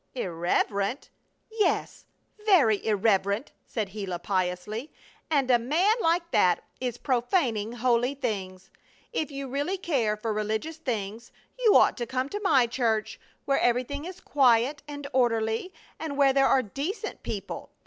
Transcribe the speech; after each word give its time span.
"Irreverent?" 0.15 1.11
"Yes! 1.51 2.05
Very 2.43 2.83
irreverent!" 2.83 3.51
said 3.67 3.91
Gila, 3.91 4.17
piously. 4.17 4.91
"And 5.29 5.51
a 5.51 5.59
man 5.59 5.93
like 6.01 6.31
that 6.31 6.63
is 6.79 6.97
profaning 6.97 7.73
holy 7.73 8.15
things. 8.15 8.71
If 9.13 9.29
you 9.29 9.47
really 9.47 9.77
care 9.77 10.17
for 10.17 10.33
religious 10.33 10.77
things 10.77 11.31
you 11.63 11.75
ought 11.75 11.97
to 11.97 12.07
come 12.07 12.29
to 12.29 12.39
my 12.41 12.65
church, 12.65 13.19
where 13.45 13.59
everything 13.59 14.05
is 14.05 14.21
quiet 14.21 14.81
and 14.87 15.05
orderly 15.13 15.71
and 15.99 16.17
where 16.17 16.33
there 16.33 16.47
are 16.47 16.63
decent 16.63 17.21
people. 17.21 17.69